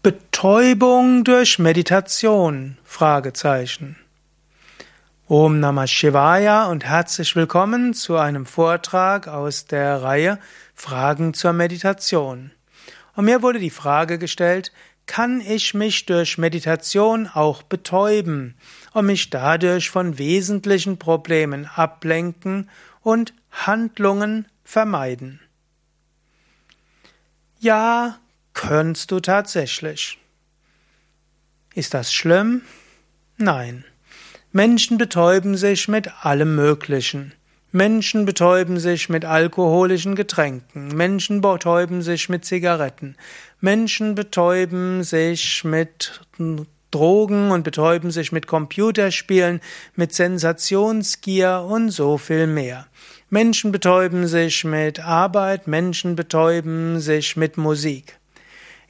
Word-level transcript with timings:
Betäubung 0.00 1.24
durch 1.24 1.58
Meditation? 1.58 2.78
Fragezeichen. 2.84 3.96
Om 5.26 5.58
Namah 5.58 5.88
Shivaya 5.88 6.66
und 6.66 6.84
herzlich 6.84 7.34
willkommen 7.34 7.94
zu 7.94 8.16
einem 8.16 8.46
Vortrag 8.46 9.26
aus 9.26 9.66
der 9.66 10.00
Reihe 10.00 10.38
Fragen 10.72 11.34
zur 11.34 11.52
Meditation. 11.52 12.52
Und 13.16 13.24
mir 13.24 13.42
wurde 13.42 13.58
die 13.58 13.70
Frage 13.70 14.20
gestellt, 14.20 14.70
kann 15.06 15.40
ich 15.40 15.74
mich 15.74 16.06
durch 16.06 16.38
Meditation 16.38 17.26
auch 17.26 17.64
betäuben 17.64 18.54
und 18.92 19.06
mich 19.06 19.30
dadurch 19.30 19.90
von 19.90 20.16
wesentlichen 20.16 21.00
Problemen 21.00 21.66
ablenken 21.74 22.70
und 23.02 23.34
Handlungen 23.50 24.46
vermeiden? 24.62 25.40
Ja, 27.58 28.20
Könntest 28.58 29.12
du 29.12 29.20
tatsächlich. 29.20 30.18
Ist 31.76 31.94
das 31.94 32.12
schlimm? 32.12 32.62
Nein. 33.36 33.84
Menschen 34.50 34.98
betäuben 34.98 35.56
sich 35.56 35.86
mit 35.86 36.10
allem 36.24 36.56
Möglichen. 36.56 37.34
Menschen 37.70 38.24
betäuben 38.24 38.80
sich 38.80 39.08
mit 39.08 39.24
alkoholischen 39.24 40.16
Getränken. 40.16 40.88
Menschen 40.88 41.40
betäuben 41.40 42.02
sich 42.02 42.28
mit 42.28 42.44
Zigaretten. 42.44 43.14
Menschen 43.60 44.16
betäuben 44.16 45.04
sich 45.04 45.62
mit 45.62 46.20
Drogen 46.90 47.52
und 47.52 47.62
betäuben 47.62 48.10
sich 48.10 48.32
mit 48.32 48.48
Computerspielen, 48.48 49.60
mit 49.94 50.12
Sensationsgier 50.12 51.64
und 51.64 51.90
so 51.90 52.18
viel 52.18 52.48
mehr. 52.48 52.88
Menschen 53.30 53.70
betäuben 53.70 54.26
sich 54.26 54.64
mit 54.64 54.98
Arbeit, 54.98 55.68
Menschen 55.68 56.16
betäuben 56.16 56.98
sich 56.98 57.36
mit 57.36 57.56
Musik. 57.56 58.18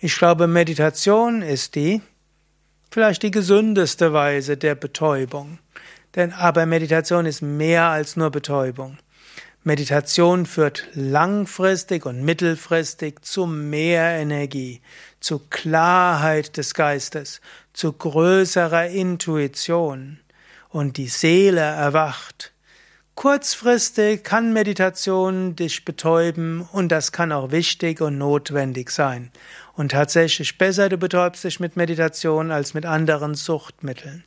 Ich 0.00 0.16
glaube, 0.16 0.46
Meditation 0.46 1.42
ist 1.42 1.74
die, 1.74 2.00
vielleicht 2.88 3.24
die 3.24 3.32
gesündeste 3.32 4.12
Weise 4.12 4.56
der 4.56 4.76
Betäubung. 4.76 5.58
Denn 6.14 6.32
aber 6.32 6.66
Meditation 6.66 7.26
ist 7.26 7.42
mehr 7.42 7.86
als 7.86 8.16
nur 8.16 8.30
Betäubung. 8.30 8.98
Meditation 9.64 10.46
führt 10.46 10.86
langfristig 10.94 12.06
und 12.06 12.22
mittelfristig 12.22 13.22
zu 13.22 13.46
mehr 13.46 14.18
Energie, 14.18 14.82
zu 15.18 15.40
Klarheit 15.50 16.56
des 16.56 16.74
Geistes, 16.74 17.40
zu 17.72 17.92
größerer 17.92 18.86
Intuition 18.86 20.20
und 20.68 20.96
die 20.96 21.08
Seele 21.08 21.60
erwacht. 21.60 22.52
Kurzfristig 23.18 24.22
kann 24.22 24.52
Meditation 24.52 25.56
dich 25.56 25.84
betäuben 25.84 26.60
und 26.70 26.92
das 26.92 27.10
kann 27.10 27.32
auch 27.32 27.50
wichtig 27.50 28.00
und 28.00 28.16
notwendig 28.16 28.90
sein. 28.90 29.32
Und 29.74 29.90
tatsächlich 29.90 30.56
besser 30.56 30.88
du 30.88 30.98
betäubst 30.98 31.42
dich 31.42 31.58
mit 31.58 31.74
Meditation 31.74 32.52
als 32.52 32.74
mit 32.74 32.86
anderen 32.86 33.34
Suchtmitteln. 33.34 34.22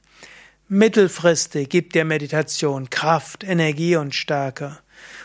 Mittelfristig 0.68 1.70
gibt 1.70 1.96
dir 1.96 2.04
Meditation 2.04 2.90
Kraft, 2.90 3.46
Energie 3.46 3.96
und 3.96 4.14
Stärke. 4.14 4.80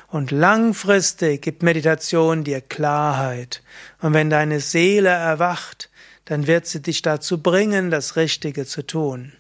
Und 0.06 0.30
langfristig 0.30 1.42
gibt 1.42 1.64
Meditation 1.64 2.44
dir 2.44 2.60
Klarheit. 2.60 3.64
Und 4.00 4.14
wenn 4.14 4.30
deine 4.30 4.60
Seele 4.60 5.08
erwacht, 5.08 5.90
dann 6.26 6.46
wird 6.46 6.66
sie 6.68 6.82
dich 6.82 7.02
dazu 7.02 7.42
bringen, 7.42 7.90
das 7.90 8.14
Richtige 8.14 8.64
zu 8.64 8.86
tun. 8.86 9.32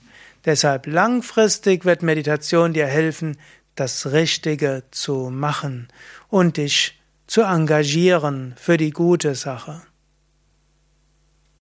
Deshalb 0.44 0.88
langfristig 0.88 1.84
wird 1.84 2.02
Meditation 2.02 2.72
dir 2.72 2.86
helfen, 2.86 3.36
das 3.76 4.12
Richtige 4.12 4.82
zu 4.90 5.30
machen 5.30 5.88
und 6.28 6.56
dich 6.56 7.00
zu 7.26 7.42
engagieren 7.42 8.54
für 8.56 8.76
die 8.76 8.90
gute 8.90 9.34
Sache. 9.34 9.82